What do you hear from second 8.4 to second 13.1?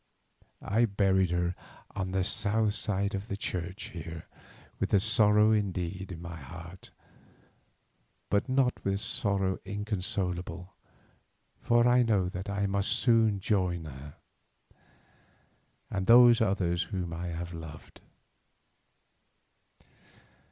not with sorrow inconsolable, for I know that I must